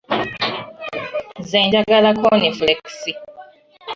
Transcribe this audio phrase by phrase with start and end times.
[1.41, 3.11] Nze njagala konifulekisi.